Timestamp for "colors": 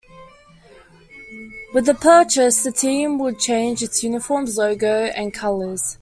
5.31-5.99